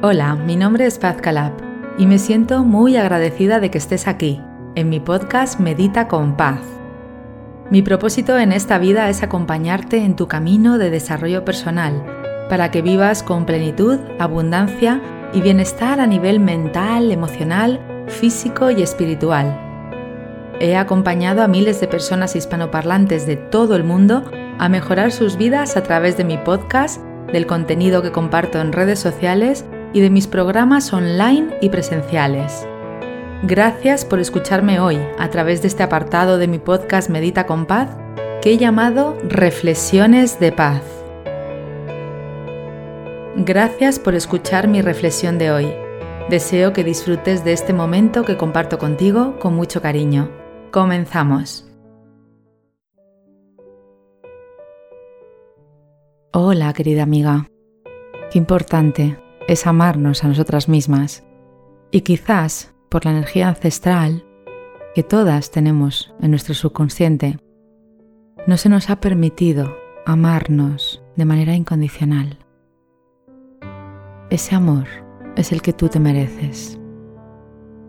Hola, 0.00 0.36
mi 0.36 0.54
nombre 0.54 0.86
es 0.86 0.96
Paz 0.96 1.16
Calab 1.20 1.54
y 1.98 2.06
me 2.06 2.18
siento 2.18 2.62
muy 2.62 2.96
agradecida 2.96 3.58
de 3.58 3.72
que 3.72 3.78
estés 3.78 4.06
aquí, 4.06 4.40
en 4.76 4.90
mi 4.90 5.00
podcast 5.00 5.58
Medita 5.58 6.06
con 6.06 6.36
Paz. 6.36 6.60
Mi 7.72 7.82
propósito 7.82 8.38
en 8.38 8.52
esta 8.52 8.78
vida 8.78 9.08
es 9.08 9.24
acompañarte 9.24 9.96
en 9.96 10.14
tu 10.14 10.28
camino 10.28 10.78
de 10.78 10.90
desarrollo 10.90 11.44
personal, 11.44 12.46
para 12.48 12.70
que 12.70 12.80
vivas 12.80 13.24
con 13.24 13.44
plenitud, 13.44 13.98
abundancia 14.20 15.02
y 15.32 15.40
bienestar 15.40 15.98
a 15.98 16.06
nivel 16.06 16.38
mental, 16.38 17.10
emocional, 17.10 17.80
físico 18.06 18.70
y 18.70 18.82
espiritual. 18.82 19.58
He 20.60 20.76
acompañado 20.76 21.42
a 21.42 21.48
miles 21.48 21.80
de 21.80 21.88
personas 21.88 22.36
hispanoparlantes 22.36 23.26
de 23.26 23.34
todo 23.34 23.74
el 23.74 23.82
mundo 23.82 24.22
a 24.60 24.68
mejorar 24.68 25.10
sus 25.10 25.36
vidas 25.36 25.76
a 25.76 25.82
través 25.82 26.16
de 26.16 26.22
mi 26.22 26.38
podcast, 26.38 27.02
del 27.32 27.46
contenido 27.46 28.00
que 28.00 28.12
comparto 28.12 28.60
en 28.60 28.72
redes 28.72 29.00
sociales 29.00 29.64
y 29.92 30.00
de 30.00 30.10
mis 30.10 30.26
programas 30.26 30.92
online 30.92 31.56
y 31.60 31.68
presenciales. 31.70 32.66
Gracias 33.42 34.04
por 34.04 34.18
escucharme 34.18 34.80
hoy 34.80 34.98
a 35.18 35.30
través 35.30 35.62
de 35.62 35.68
este 35.68 35.82
apartado 35.82 36.38
de 36.38 36.48
mi 36.48 36.58
podcast 36.58 37.08
Medita 37.08 37.46
con 37.46 37.66
Paz 37.66 37.88
que 38.42 38.52
he 38.52 38.58
llamado 38.58 39.16
Reflexiones 39.28 40.40
de 40.40 40.52
Paz. 40.52 40.82
Gracias 43.36 43.98
por 43.98 44.14
escuchar 44.14 44.68
mi 44.68 44.82
reflexión 44.82 45.38
de 45.38 45.52
hoy. 45.52 45.72
Deseo 46.28 46.72
que 46.72 46.84
disfrutes 46.84 47.44
de 47.44 47.52
este 47.52 47.72
momento 47.72 48.24
que 48.24 48.36
comparto 48.36 48.78
contigo 48.78 49.38
con 49.38 49.54
mucho 49.54 49.80
cariño. 49.80 50.30
Comenzamos. 50.72 51.64
Hola 56.32 56.72
querida 56.72 57.04
amiga. 57.04 57.48
Qué 58.30 58.38
importante 58.38 59.16
es 59.48 59.66
amarnos 59.66 60.22
a 60.22 60.28
nosotras 60.28 60.68
mismas 60.68 61.24
y 61.90 62.02
quizás 62.02 62.74
por 62.90 63.06
la 63.06 63.12
energía 63.12 63.48
ancestral 63.48 64.24
que 64.94 65.02
todas 65.02 65.50
tenemos 65.50 66.14
en 66.20 66.30
nuestro 66.30 66.54
subconsciente, 66.54 67.38
no 68.46 68.58
se 68.58 68.68
nos 68.68 68.90
ha 68.90 69.00
permitido 69.00 69.74
amarnos 70.04 71.02
de 71.16 71.24
manera 71.24 71.54
incondicional. 71.54 72.38
Ese 74.30 74.54
amor 74.54 74.86
es 75.36 75.50
el 75.50 75.62
que 75.62 75.72
tú 75.72 75.88
te 75.88 75.98
mereces. 75.98 76.78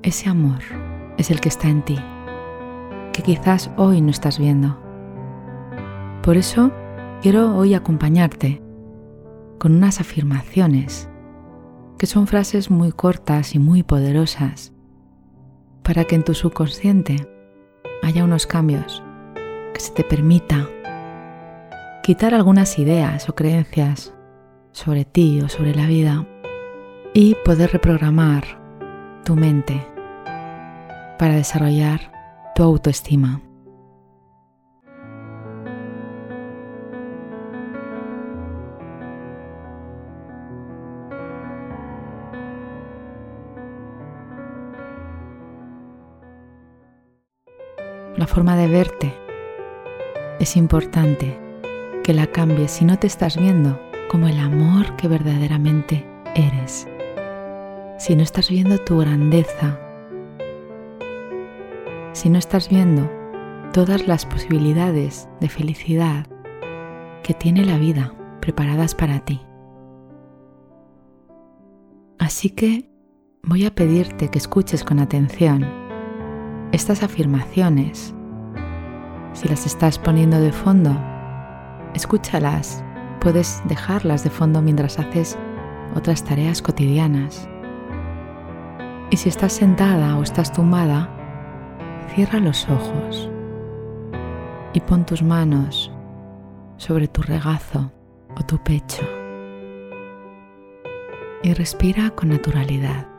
Ese 0.01 0.29
amor 0.29 0.59
es 1.17 1.29
el 1.29 1.41
que 1.41 1.49
está 1.49 1.67
en 1.67 1.83
ti, 1.83 1.99
que 3.11 3.21
quizás 3.21 3.69
hoy 3.75 3.99
no 3.99 4.11
estás 4.11 4.39
viendo. 4.39 4.79
Por 6.23 6.37
eso 6.37 6.71
quiero 7.21 7.53
hoy 7.57 7.73
acompañarte 7.73 8.61
con 9.57 9.75
unas 9.75 9.99
afirmaciones 9.99 11.09
que 11.99 12.07
son 12.07 12.27
frases 12.27 12.71
muy 12.71 12.93
cortas 12.93 13.53
y 13.53 13.59
muy 13.59 13.83
poderosas 13.83 14.71
para 15.83 16.05
que 16.05 16.15
en 16.15 16.23
tu 16.23 16.33
subconsciente 16.33 17.27
haya 18.01 18.23
unos 18.23 18.47
cambios, 18.47 19.03
que 19.73 19.79
se 19.81 19.91
te 19.91 20.05
permita 20.05 20.67
quitar 22.01 22.33
algunas 22.33 22.79
ideas 22.79 23.27
o 23.27 23.35
creencias 23.35 24.13
sobre 24.71 25.03
ti 25.03 25.41
o 25.41 25.49
sobre 25.49 25.75
la 25.75 25.87
vida 25.87 26.25
y 27.13 27.35
poder 27.43 27.73
reprogramar 27.73 28.45
tu 29.25 29.35
mente 29.35 29.85
para 31.17 31.35
desarrollar 31.35 32.11
tu 32.55 32.63
autoestima. 32.63 33.41
La 48.19 48.27
forma 48.27 48.57
de 48.57 48.67
verte. 48.67 49.13
Es 50.41 50.57
importante 50.57 51.39
que 52.03 52.13
la 52.13 52.27
cambies 52.27 52.71
si 52.71 52.83
no 52.83 52.99
te 52.99 53.07
estás 53.07 53.37
viendo 53.37 53.79
como 54.09 54.27
el 54.27 54.39
amor 54.39 54.97
que 54.97 55.07
verdaderamente 55.07 56.05
eres. 56.35 56.85
Si 57.97 58.17
no 58.17 58.23
estás 58.23 58.49
viendo 58.49 58.77
tu 58.79 58.97
grandeza. 58.97 59.79
Si 62.11 62.29
no 62.29 62.37
estás 62.37 62.67
viendo 62.67 63.09
todas 63.71 64.05
las 64.05 64.25
posibilidades 64.25 65.29
de 65.39 65.47
felicidad 65.47 66.27
que 67.23 67.33
tiene 67.33 67.63
la 67.63 67.77
vida 67.77 68.13
preparadas 68.41 68.95
para 68.95 69.21
ti. 69.21 69.39
Así 72.17 72.49
que 72.49 72.91
voy 73.43 73.65
a 73.65 73.73
pedirte 73.73 74.27
que 74.27 74.39
escuches 74.39 74.83
con 74.83 74.99
atención 74.99 75.78
estas 76.71 77.03
afirmaciones, 77.03 78.13
si 79.33 79.47
las 79.47 79.65
estás 79.65 79.97
poniendo 79.97 80.39
de 80.39 80.51
fondo, 80.51 80.95
escúchalas. 81.93 82.83
Puedes 83.19 83.61
dejarlas 83.65 84.23
de 84.23 84.29
fondo 84.29 84.61
mientras 84.61 84.97
haces 84.97 85.37
otras 85.95 86.23
tareas 86.23 86.61
cotidianas. 86.61 87.49
Y 89.11 89.17
si 89.17 89.29
estás 89.29 89.53
sentada 89.53 90.17
o 90.17 90.23
estás 90.23 90.53
tumbada, 90.53 91.09
cierra 92.13 92.39
los 92.39 92.69
ojos 92.69 93.29
y 94.73 94.79
pon 94.79 95.05
tus 95.05 95.23
manos 95.23 95.91
sobre 96.77 97.07
tu 97.07 97.21
regazo 97.23 97.91
o 98.37 98.45
tu 98.45 98.57
pecho 98.63 99.03
y 101.43 101.53
respira 101.53 102.11
con 102.11 102.29
naturalidad. 102.29 103.18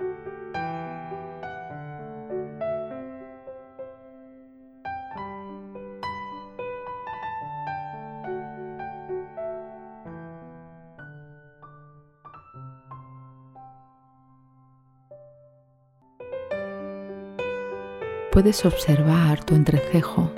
Puedes 18.41 18.65
observar 18.65 19.45
tu 19.45 19.55
entrecejo 19.55 20.33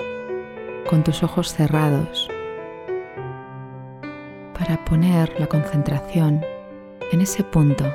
con 0.89 1.05
tus 1.05 1.23
ojos 1.23 1.53
cerrados 1.53 2.27
para 4.59 4.83
poner 4.83 5.33
la 5.39 5.47
concentración 5.47 6.41
en 7.13 7.21
ese 7.21 7.45
punto 7.45 7.85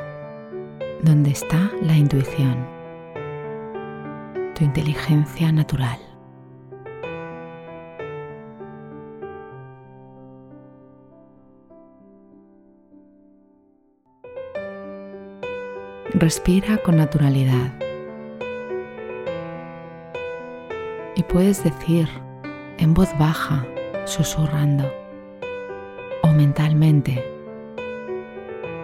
donde 1.02 1.32
está 1.32 1.70
la 1.82 1.94
intuición, 1.94 2.66
tu 4.54 4.64
inteligencia 4.64 5.52
natural. 5.52 5.98
Respira 16.14 16.78
con 16.78 16.96
naturalidad. 16.96 17.87
Puedes 21.28 21.62
decir 21.62 22.08
en 22.78 22.94
voz 22.94 23.10
baja, 23.18 23.66
susurrando 24.04 24.90
o 26.22 26.28
mentalmente 26.28 27.22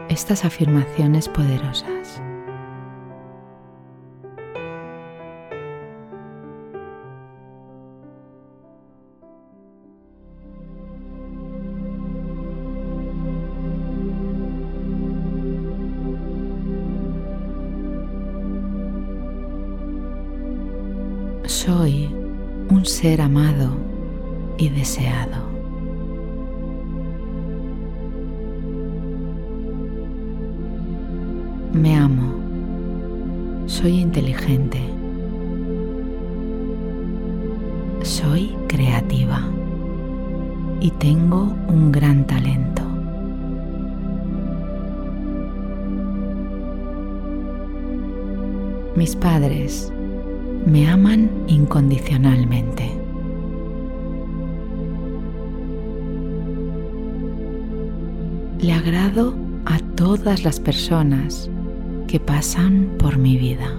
estas 0.08 0.44
afirmaciones 0.44 1.28
poderosas. 1.28 2.20
Ser 22.94 23.20
amado 23.20 23.76
y 24.56 24.68
deseado. 24.68 25.42
Me 31.72 31.96
amo. 31.96 32.34
Soy 33.66 33.98
inteligente. 33.98 34.78
Soy 38.02 38.54
creativa 38.68 39.42
y 40.80 40.92
tengo 40.92 41.52
un 41.66 41.90
gran 41.90 42.24
talento. 42.28 42.82
Mis 48.94 49.16
padres 49.16 49.93
me 50.66 50.88
aman 50.88 51.30
incondicionalmente. 51.46 52.90
Le 58.60 58.72
agrado 58.72 59.34
a 59.66 59.78
todas 59.94 60.42
las 60.42 60.58
personas 60.58 61.50
que 62.06 62.18
pasan 62.18 62.88
por 62.98 63.18
mi 63.18 63.36
vida. 63.36 63.70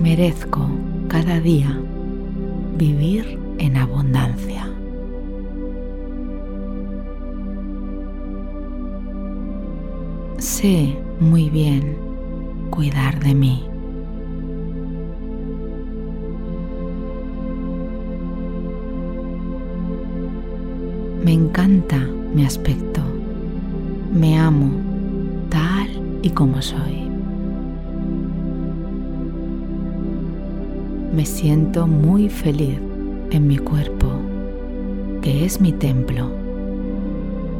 Merezco 0.00 0.68
cada 1.08 1.40
día 1.40 1.80
vivir 2.76 3.38
en 3.58 3.76
abundancia. 3.76 4.70
Sé 10.38 11.07
muy 11.20 11.50
bien 11.50 11.96
cuidar 12.70 13.18
de 13.20 13.34
mí. 13.34 13.64
Me 21.24 21.32
encanta 21.32 21.98
mi 22.34 22.44
aspecto. 22.44 23.02
Me 24.14 24.38
amo 24.38 24.70
tal 25.50 25.88
y 26.22 26.30
como 26.30 26.62
soy. 26.62 27.08
Me 31.14 31.26
siento 31.26 31.86
muy 31.86 32.28
feliz 32.28 32.78
en 33.30 33.46
mi 33.46 33.58
cuerpo, 33.58 34.06
que 35.20 35.44
es 35.44 35.60
mi 35.60 35.72
templo, 35.72 36.30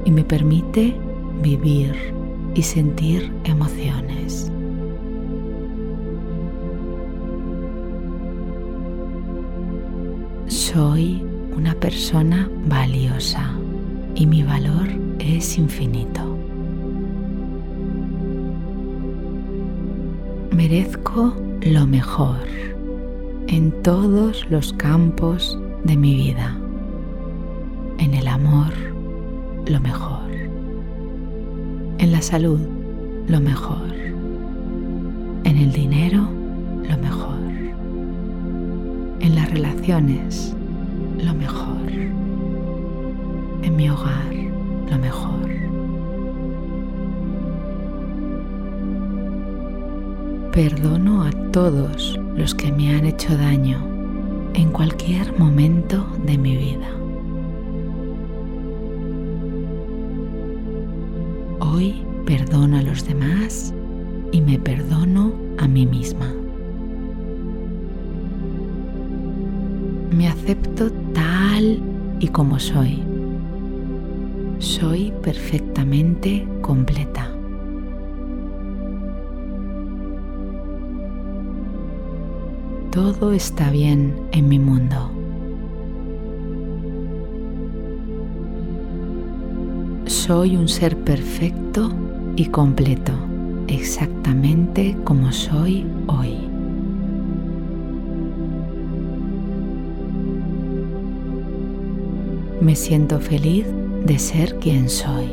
y 0.04 0.12
me 0.12 0.22
permite 0.22 0.94
vivir 1.42 2.17
y 2.54 2.62
sentir 2.62 3.32
emociones. 3.44 4.50
Soy 10.46 11.22
una 11.56 11.74
persona 11.74 12.48
valiosa 12.66 13.52
y 14.14 14.26
mi 14.26 14.42
valor 14.42 14.88
es 15.18 15.58
infinito. 15.58 16.36
Merezco 20.52 21.34
lo 21.62 21.86
mejor 21.86 22.46
en 23.48 23.70
todos 23.82 24.48
los 24.50 24.72
campos 24.74 25.58
de 25.84 25.96
mi 25.96 26.14
vida. 26.14 26.56
En 27.98 28.14
el 28.14 28.28
amor, 28.28 28.72
lo 29.66 29.80
mejor. 29.80 30.17
En 31.98 32.12
la 32.12 32.22
salud, 32.22 32.60
lo 33.26 33.40
mejor. 33.40 33.92
En 35.42 35.56
el 35.56 35.72
dinero, 35.72 36.28
lo 36.88 36.96
mejor. 36.96 37.38
En 39.18 39.34
las 39.34 39.50
relaciones, 39.50 40.54
lo 41.20 41.34
mejor. 41.34 41.90
En 43.62 43.76
mi 43.76 43.90
hogar, 43.90 44.32
lo 44.88 44.98
mejor. 44.98 45.50
Perdono 50.52 51.24
a 51.24 51.32
todos 51.50 52.16
los 52.36 52.54
que 52.54 52.70
me 52.70 52.94
han 52.94 53.06
hecho 53.06 53.36
daño 53.36 53.84
en 54.54 54.70
cualquier 54.70 55.36
momento 55.36 56.06
de 56.24 56.38
mi 56.38 56.56
vida. 56.56 56.88
Hoy 61.70 62.02
perdono 62.24 62.78
a 62.78 62.82
los 62.82 63.06
demás 63.06 63.74
y 64.32 64.40
me 64.40 64.58
perdono 64.58 65.34
a 65.58 65.68
mí 65.68 65.84
misma. 65.84 66.32
Me 70.10 70.28
acepto 70.28 70.90
tal 71.12 71.78
y 72.20 72.28
como 72.28 72.58
soy. 72.58 73.02
Soy 74.58 75.12
perfectamente 75.22 76.48
completa. 76.62 77.30
Todo 82.90 83.32
está 83.32 83.70
bien 83.70 84.14
en 84.32 84.48
mi 84.48 84.58
mundo. 84.58 85.17
Soy 90.28 90.58
un 90.58 90.68
ser 90.68 90.94
perfecto 90.94 91.90
y 92.36 92.50
completo, 92.50 93.12
exactamente 93.66 94.94
como 95.02 95.32
soy 95.32 95.86
hoy. 96.06 96.36
Me 102.60 102.76
siento 102.76 103.18
feliz 103.20 103.64
de 104.04 104.18
ser 104.18 104.56
quien 104.56 104.90
soy. 104.90 105.30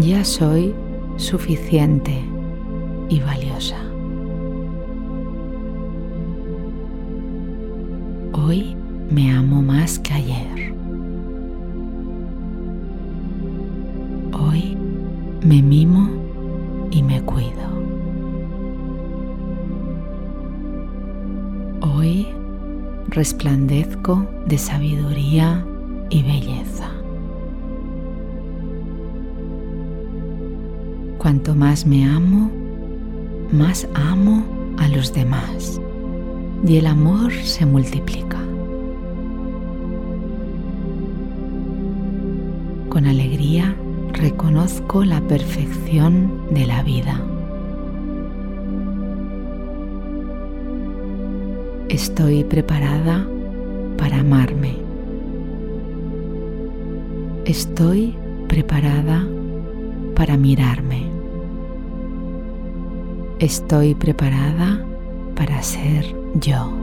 Ya 0.00 0.24
soy 0.24 0.74
suficiente 1.18 2.20
y 3.08 3.20
valiosa. 3.20 3.78
Hoy 8.32 8.81
me 9.12 9.30
amo 9.30 9.60
más 9.60 9.98
que 9.98 10.14
ayer. 10.14 10.74
Hoy 14.32 14.76
me 15.44 15.62
mimo 15.62 16.08
y 16.90 17.02
me 17.02 17.20
cuido. 17.20 17.52
Hoy 21.82 22.26
resplandezco 23.08 24.26
de 24.46 24.56
sabiduría 24.56 25.62
y 26.08 26.22
belleza. 26.22 26.90
Cuanto 31.18 31.54
más 31.54 31.86
me 31.86 32.06
amo, 32.06 32.50
más 33.52 33.86
amo 33.94 34.42
a 34.78 34.88
los 34.88 35.12
demás 35.12 35.80
y 36.66 36.78
el 36.78 36.86
amor 36.86 37.30
se 37.32 37.66
multiplica. 37.66 38.41
Con 43.02 43.10
alegría 43.10 43.74
reconozco 44.12 45.04
la 45.04 45.20
perfección 45.22 46.46
de 46.52 46.66
la 46.68 46.84
vida. 46.84 47.20
Estoy 51.88 52.44
preparada 52.44 53.26
para 53.98 54.20
amarme. 54.20 54.76
Estoy 57.44 58.14
preparada 58.46 59.26
para 60.14 60.36
mirarme. 60.36 61.02
Estoy 63.40 63.96
preparada 63.96 64.86
para 65.34 65.60
ser 65.60 66.04
yo. 66.36 66.81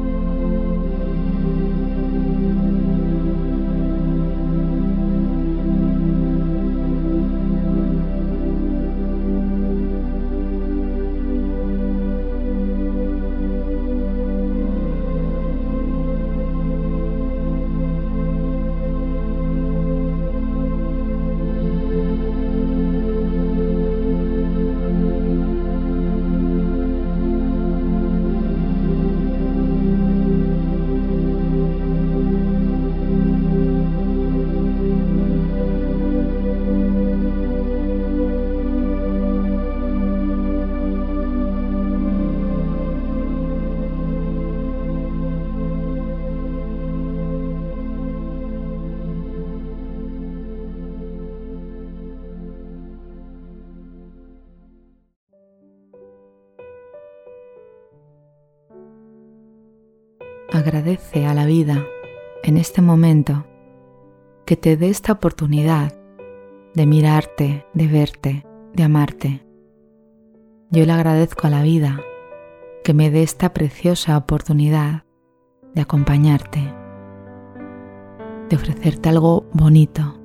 Agradece 60.60 61.26
a 61.26 61.34
la 61.34 61.46
vida 61.46 61.86
en 62.44 62.58
este 62.58 62.82
momento 62.82 63.46
que 64.46 64.58
te 64.58 64.76
dé 64.76 64.90
esta 64.90 65.14
oportunidad 65.14 65.94
de 66.76 66.86
mirarte, 66.86 67.66
de 67.74 67.88
verte, 67.88 68.46
de 68.74 68.84
amarte. 68.84 69.48
Yo 70.70 70.86
le 70.86 70.92
agradezco 70.92 71.48
a 71.48 71.50
la 71.50 71.64
vida 71.64 72.02
que 72.84 72.94
me 72.94 73.10
dé 73.10 73.24
esta 73.24 73.54
preciosa 73.54 74.18
oportunidad 74.18 75.06
de 75.76 75.82
acompañarte. 75.82 76.60
de 78.50 78.56
ofrecerte 78.58 79.08
algo 79.08 79.46
bonito, 79.54 80.20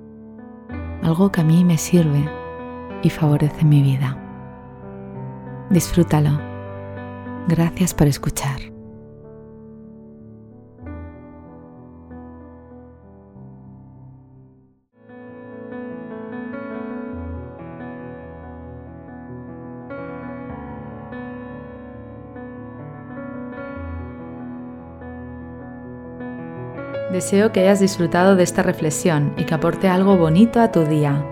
algo 1.03 1.31
que 1.31 1.43
a 1.43 1.45
mí 1.45 1.63
me 1.65 1.79
sirve 1.79 2.29
y 3.05 3.11
favorece 3.11 3.65
mi 3.65 3.83
vida. 3.83 4.19
Disfrútalo. 5.71 6.41
Gracias 7.47 7.95
por 7.95 8.09
escuchar. 8.09 8.74
Deseo 27.15 27.53
que 27.53 27.61
hayas 27.61 27.79
disfrutado 27.79 28.35
de 28.35 28.43
esta 28.43 28.65
reflexión 28.65 29.35
y 29.37 29.45
que 29.45 29.55
aporte 29.55 29.87
algo 29.87 30.17
bonito 30.17 30.59
a 30.61 30.73
tu 30.73 30.83
día. 30.83 31.25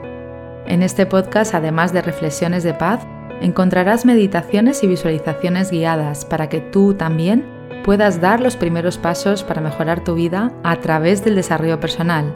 En 0.64 0.80
este 0.80 1.06
podcast, 1.06 1.56
además 1.56 1.92
de 1.92 2.02
reflexiones 2.02 2.62
de 2.62 2.72
paz, 2.72 3.00
encontrarás 3.40 4.04
meditaciones 4.04 4.84
y 4.84 4.86
visualizaciones 4.86 5.72
guiadas 5.72 6.24
para 6.24 6.48
que 6.48 6.60
tú 6.60 6.94
también 6.94 7.44
puedas 7.84 8.20
dar 8.20 8.38
los 8.38 8.56
primeros 8.56 8.96
pasos 8.96 9.42
para 9.42 9.60
mejorar 9.60 10.04
tu 10.04 10.14
vida 10.14 10.52
a 10.62 10.76
través 10.76 11.24
del 11.24 11.34
desarrollo 11.34 11.80
personal. 11.80 12.32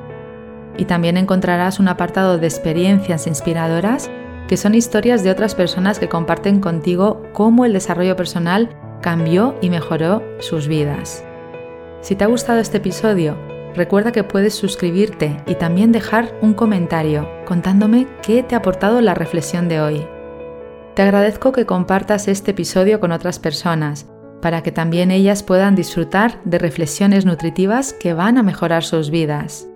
Y 0.76 0.86
también 0.86 1.16
encontrarás 1.16 1.78
un 1.78 1.86
apartado 1.86 2.38
de 2.38 2.48
experiencias 2.48 3.28
inspiradoras 3.28 4.10
que 4.48 4.56
son 4.56 4.74
historias 4.74 5.22
de 5.22 5.30
otras 5.30 5.54
personas 5.54 6.00
que 6.00 6.08
comparten 6.08 6.60
contigo 6.60 7.22
cómo 7.32 7.64
el 7.64 7.74
desarrollo 7.74 8.16
personal 8.16 8.70
cambió 9.02 9.54
y 9.60 9.70
mejoró 9.70 10.24
sus 10.40 10.66
vidas. 10.66 11.25
Si 12.00 12.14
te 12.14 12.24
ha 12.24 12.28
gustado 12.28 12.60
este 12.60 12.78
episodio, 12.78 13.36
recuerda 13.74 14.12
que 14.12 14.24
puedes 14.24 14.54
suscribirte 14.54 15.42
y 15.46 15.54
también 15.54 15.92
dejar 15.92 16.34
un 16.42 16.54
comentario 16.54 17.28
contándome 17.44 18.06
qué 18.22 18.42
te 18.42 18.54
ha 18.54 18.58
aportado 18.58 19.00
la 19.00 19.14
reflexión 19.14 19.68
de 19.68 19.80
hoy. 19.80 20.06
Te 20.94 21.02
agradezco 21.02 21.52
que 21.52 21.66
compartas 21.66 22.28
este 22.28 22.52
episodio 22.52 23.00
con 23.00 23.12
otras 23.12 23.38
personas 23.38 24.06
para 24.40 24.62
que 24.62 24.72
también 24.72 25.10
ellas 25.10 25.42
puedan 25.42 25.74
disfrutar 25.74 26.40
de 26.44 26.58
reflexiones 26.58 27.26
nutritivas 27.26 27.92
que 27.92 28.14
van 28.14 28.38
a 28.38 28.42
mejorar 28.42 28.84
sus 28.84 29.10
vidas. 29.10 29.68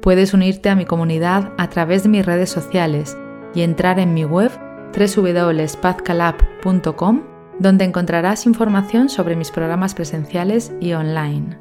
Puedes 0.00 0.32
unirte 0.32 0.70
a 0.70 0.74
mi 0.74 0.86
comunidad 0.86 1.52
a 1.58 1.68
través 1.68 2.04
de 2.04 2.08
mis 2.08 2.24
redes 2.24 2.48
sociales 2.50 3.18
y 3.54 3.62
entrar 3.62 3.98
en 3.98 4.14
mi 4.14 4.24
web 4.24 4.50
www.pazcalab.com 4.96 7.29
donde 7.60 7.84
encontrarás 7.84 8.46
información 8.46 9.08
sobre 9.10 9.36
mis 9.36 9.50
programas 9.50 9.94
presenciales 9.94 10.72
y 10.80 10.94
online. 10.94 11.58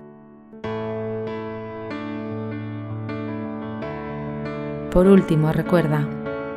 Por 4.91 5.07
último, 5.07 5.51
recuerda, 5.51 6.07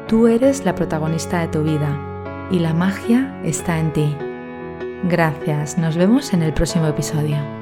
tú 0.09 0.29
eres 0.29 0.65
la 0.65 0.75
protagonista 0.75 1.41
de 1.41 1.49
tu 1.49 1.63
vida 1.65 2.49
y 2.51 2.61
la 2.61 2.73
magia 2.73 3.39
está 3.45 3.79
en 3.79 3.93
ti. 3.93 4.17
Gracias, 5.05 5.77
nos 5.77 5.97
vemos 5.97 6.33
en 6.33 6.43
el 6.43 6.55
próximo 6.55 6.87
episodio. 6.87 7.62